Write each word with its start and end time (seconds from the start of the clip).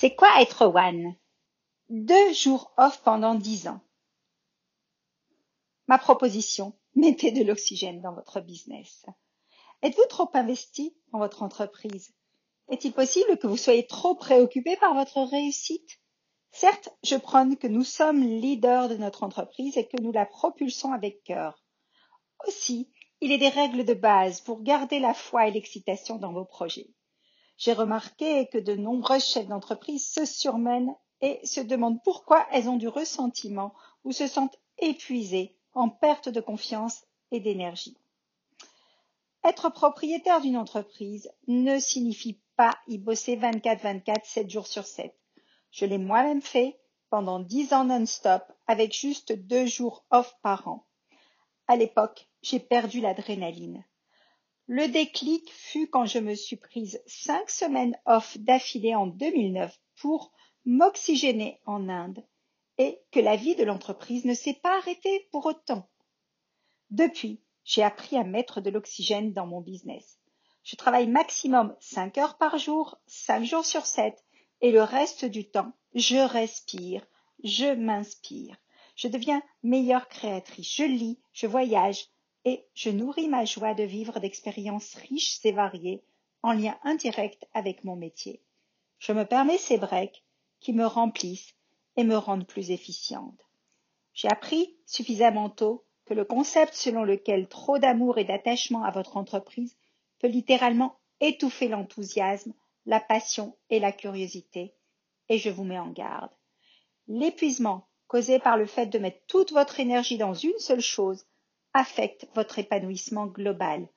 C'est 0.00 0.14
quoi 0.14 0.40
être 0.40 0.64
One? 0.64 1.14
Deux 1.90 2.32
jours 2.32 2.72
off 2.78 3.02
pendant 3.02 3.34
dix 3.34 3.68
ans. 3.68 3.82
Ma 5.88 5.98
proposition, 5.98 6.72
mettez 6.94 7.32
de 7.32 7.44
l'oxygène 7.44 8.00
dans 8.00 8.14
votre 8.14 8.40
business. 8.40 9.04
Êtes-vous 9.82 10.06
trop 10.08 10.30
investi 10.32 10.96
dans 11.12 11.18
votre 11.18 11.42
entreprise? 11.42 12.14
Est-il 12.70 12.94
possible 12.94 13.36
que 13.36 13.46
vous 13.46 13.58
soyez 13.58 13.86
trop 13.86 14.14
préoccupé 14.14 14.78
par 14.78 14.94
votre 14.94 15.20
réussite? 15.20 16.00
Certes, 16.50 16.88
je 17.04 17.16
prône 17.16 17.58
que 17.58 17.66
nous 17.66 17.84
sommes 17.84 18.22
leaders 18.22 18.88
de 18.88 18.96
notre 18.96 19.22
entreprise 19.22 19.76
et 19.76 19.86
que 19.86 20.00
nous 20.00 20.12
la 20.12 20.24
propulsons 20.24 20.92
avec 20.92 21.22
cœur. 21.24 21.62
Aussi, 22.48 22.90
il 23.20 23.32
est 23.32 23.36
des 23.36 23.50
règles 23.50 23.84
de 23.84 23.92
base 23.92 24.40
pour 24.40 24.62
garder 24.62 24.98
la 24.98 25.12
foi 25.12 25.46
et 25.46 25.50
l'excitation 25.50 26.16
dans 26.16 26.32
vos 26.32 26.46
projets. 26.46 26.88
J'ai 27.60 27.74
remarqué 27.74 28.46
que 28.46 28.56
de 28.56 28.74
nombreuses 28.74 29.26
chefs 29.26 29.46
d'entreprise 29.46 30.10
se 30.10 30.24
surmènent 30.24 30.96
et 31.20 31.44
se 31.44 31.60
demandent 31.60 32.02
pourquoi 32.02 32.46
elles 32.52 32.70
ont 32.70 32.78
du 32.78 32.88
ressentiment 32.88 33.74
ou 34.02 34.12
se 34.12 34.26
sentent 34.26 34.58
épuisées, 34.78 35.54
en 35.74 35.90
perte 35.90 36.30
de 36.30 36.40
confiance 36.40 37.04
et 37.30 37.38
d'énergie. 37.38 37.98
Être 39.44 39.68
propriétaire 39.68 40.40
d'une 40.40 40.56
entreprise 40.56 41.30
ne 41.48 41.78
signifie 41.78 42.40
pas 42.56 42.78
y 42.88 42.96
bosser 42.96 43.36
24-24, 43.36 44.24
7 44.24 44.48
jours 44.48 44.66
sur 44.66 44.86
7. 44.86 45.14
Je 45.70 45.84
l'ai 45.84 45.98
moi-même 45.98 46.40
fait 46.40 46.80
pendant 47.10 47.40
10 47.40 47.74
ans 47.74 47.84
non-stop 47.84 48.42
avec 48.68 48.96
juste 48.96 49.32
deux 49.32 49.66
jours 49.66 50.06
off 50.10 50.34
par 50.42 50.66
an. 50.66 50.86
À 51.68 51.76
l'époque, 51.76 52.26
j'ai 52.40 52.58
perdu 52.58 53.02
l'adrénaline. 53.02 53.84
Le 54.72 54.86
déclic 54.86 55.50
fut 55.50 55.88
quand 55.88 56.04
je 56.04 56.20
me 56.20 56.36
suis 56.36 56.54
prise 56.54 57.02
cinq 57.04 57.50
semaines 57.50 57.98
off 58.06 58.38
d'affilée 58.38 58.94
en 58.94 59.08
2009 59.08 59.76
pour 59.96 60.30
m'oxygéner 60.64 61.58
en 61.66 61.88
Inde 61.88 62.24
et 62.78 63.00
que 63.10 63.18
la 63.18 63.34
vie 63.34 63.56
de 63.56 63.64
l'entreprise 63.64 64.24
ne 64.26 64.32
s'est 64.32 64.60
pas 64.62 64.78
arrêtée 64.78 65.26
pour 65.32 65.46
autant. 65.46 65.90
Depuis, 66.90 67.42
j'ai 67.64 67.82
appris 67.82 68.16
à 68.16 68.22
mettre 68.22 68.60
de 68.60 68.70
l'oxygène 68.70 69.32
dans 69.32 69.44
mon 69.44 69.60
business. 69.60 70.20
Je 70.62 70.76
travaille 70.76 71.08
maximum 71.08 71.74
5 71.80 72.18
heures 72.18 72.38
par 72.38 72.56
jour, 72.56 72.96
5 73.08 73.42
jours 73.42 73.64
sur 73.64 73.84
7 73.84 74.24
et 74.60 74.70
le 74.70 74.84
reste 74.84 75.24
du 75.24 75.50
temps, 75.50 75.72
je 75.94 76.18
respire, 76.18 77.04
je 77.42 77.74
m'inspire. 77.74 78.56
Je 78.94 79.08
deviens 79.08 79.42
meilleure 79.64 80.06
créatrice. 80.06 80.72
Je 80.76 80.84
lis, 80.84 81.18
je 81.32 81.48
voyage, 81.48 82.06
et 82.44 82.64
je 82.74 82.90
nourris 82.90 83.28
ma 83.28 83.44
joie 83.44 83.74
de 83.74 83.82
vivre 83.82 84.18
d'expériences 84.20 84.94
riches 84.94 85.40
et 85.44 85.52
variées 85.52 86.02
en 86.42 86.52
lien 86.52 86.78
indirect 86.84 87.46
avec 87.52 87.84
mon 87.84 87.96
métier. 87.96 88.40
Je 88.98 89.12
me 89.12 89.24
permets 89.24 89.58
ces 89.58 89.78
breaks 89.78 90.24
qui 90.60 90.72
me 90.72 90.86
remplissent 90.86 91.54
et 91.96 92.04
me 92.04 92.16
rendent 92.16 92.46
plus 92.46 92.70
efficiente. 92.70 93.46
J'ai 94.14 94.28
appris 94.28 94.76
suffisamment 94.86 95.50
tôt 95.50 95.84
que 96.04 96.14
le 96.14 96.24
concept 96.24 96.74
selon 96.74 97.04
lequel 97.04 97.48
trop 97.48 97.78
d'amour 97.78 98.18
et 98.18 98.24
d'attachement 98.24 98.84
à 98.84 98.90
votre 98.90 99.16
entreprise 99.16 99.76
peut 100.18 100.28
littéralement 100.28 100.98
étouffer 101.20 101.68
l'enthousiasme, 101.68 102.52
la 102.86 103.00
passion 103.00 103.56
et 103.68 103.78
la 103.78 103.92
curiosité, 103.92 104.74
et 105.28 105.38
je 105.38 105.50
vous 105.50 105.64
mets 105.64 105.78
en 105.78 105.90
garde. 105.90 106.30
L'épuisement 107.06 107.86
causé 108.06 108.38
par 108.38 108.56
le 108.56 108.66
fait 108.66 108.86
de 108.86 108.98
mettre 108.98 109.24
toute 109.28 109.52
votre 109.52 109.78
énergie 109.78 110.18
dans 110.18 110.34
une 110.34 110.58
seule 110.58 110.80
chose 110.80 111.26
affecte 111.74 112.28
votre 112.34 112.58
épanouissement 112.58 113.26
global. 113.26 113.88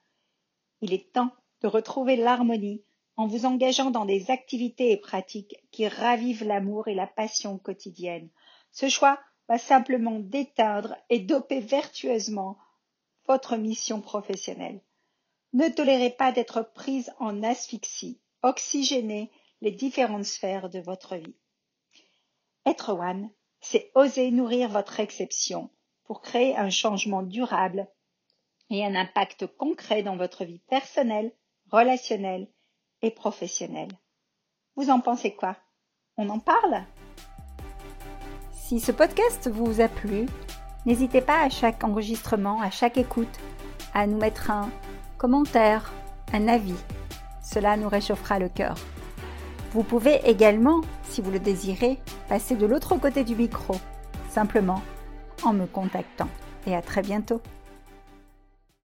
Il 0.81 0.93
est 0.93 1.11
temps 1.11 1.31
de 1.61 1.67
retrouver 1.67 2.15
l'harmonie 2.15 2.83
en 3.15 3.27
vous 3.27 3.45
engageant 3.45 3.91
dans 3.91 4.05
des 4.05 4.31
activités 4.31 4.91
et 4.91 4.97
pratiques 4.97 5.55
qui 5.71 5.87
ravivent 5.87 6.43
l'amour 6.43 6.87
et 6.87 6.95
la 6.95 7.07
passion 7.07 7.57
quotidienne. 7.57 8.29
Ce 8.71 8.89
choix 8.89 9.19
va 9.47 9.57
simplement 9.57 10.19
déteindre 10.19 10.95
et 11.09 11.19
doper 11.19 11.59
vertueusement 11.59 12.57
votre 13.27 13.55
mission 13.55 14.01
professionnelle. 14.01 14.81
Ne 15.53 15.69
tolérez 15.69 16.09
pas 16.09 16.31
d'être 16.31 16.63
prise 16.73 17.13
en 17.19 17.43
asphyxie. 17.43 18.19
Oxygénez 18.41 19.31
les 19.61 19.71
différentes 19.71 20.25
sphères 20.25 20.69
de 20.69 20.79
votre 20.79 21.15
vie. 21.15 21.35
Être 22.65 22.93
one, 22.93 23.29
c'est 23.61 23.91
oser 23.95 24.31
nourrir 24.31 24.69
votre 24.69 24.99
exception 24.99 25.69
pour 26.05 26.21
créer 26.21 26.55
un 26.57 26.69
changement 26.69 27.23
durable 27.23 27.87
et 28.69 28.85
un 28.85 28.95
impact 28.95 29.47
concret 29.57 30.03
dans 30.03 30.17
votre 30.17 30.45
vie 30.45 30.61
personnelle, 30.69 31.31
relationnelle 31.71 32.47
et 33.01 33.11
professionnelle. 33.11 33.91
Vous 34.75 34.89
en 34.89 34.99
pensez 34.99 35.35
quoi? 35.35 35.55
On 36.17 36.29
en 36.29 36.39
parle? 36.39 36.83
Si 38.51 38.79
ce 38.79 38.91
podcast 38.91 39.49
vous 39.49 39.81
a 39.81 39.87
plu, 39.87 40.25
n'hésitez 40.85 41.21
pas 41.21 41.41
à 41.41 41.49
chaque 41.49 41.83
enregistrement, 41.83 42.61
à 42.61 42.69
chaque 42.69 42.97
écoute, 42.97 43.39
à 43.93 44.07
nous 44.07 44.17
mettre 44.17 44.49
un 44.49 44.69
commentaire, 45.17 45.93
un 46.33 46.47
avis. 46.47 46.77
Cela 47.43 47.77
nous 47.77 47.89
réchauffera 47.89 48.39
le 48.39 48.49
cœur. 48.49 48.75
Vous 49.71 49.83
pouvez 49.83 50.21
également, 50.25 50.81
si 51.03 51.21
vous 51.21 51.31
le 51.31 51.39
désirez, 51.39 51.99
passer 52.29 52.55
de 52.55 52.65
l'autre 52.65 52.95
côté 52.97 53.23
du 53.23 53.35
micro, 53.35 53.75
simplement 54.29 54.81
en 55.45 55.53
me 55.53 55.65
contactant. 55.65 56.29
Et 56.67 56.75
à 56.75 56.81
très 56.81 57.01
bientôt. 57.01 57.41